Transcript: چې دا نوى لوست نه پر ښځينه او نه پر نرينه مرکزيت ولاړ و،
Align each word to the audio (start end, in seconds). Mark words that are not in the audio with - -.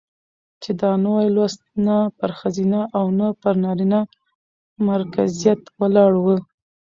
چې 0.61 0.71
دا 0.81 0.91
نوى 1.05 1.27
لوست 1.35 1.61
نه 1.85 1.97
پر 2.17 2.31
ښځينه 2.39 2.81
او 2.97 3.05
نه 3.19 3.27
پر 3.41 3.53
نرينه 3.63 3.99
مرکزيت 4.87 5.61
ولاړ 5.79 6.11
و، 6.23 6.25